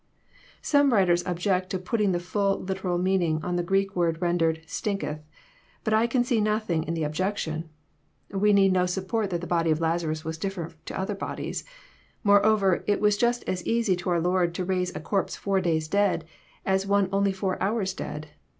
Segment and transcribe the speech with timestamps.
[0.63, 4.65] Some writers object to putting the fhll literal meaning on the Greek word rendered <*
[4.65, 5.19] stinketh;"
[5.83, 7.69] but I can see nothing in the objection.
[8.31, 11.63] We need not suppose that the body of Lazarus was different toother bodies.
[12.23, 15.87] Moreover, it was just as easy to our Lord to raise a corpse four days
[15.87, 16.25] dead,
[16.65, 18.29] as one only four hours dead.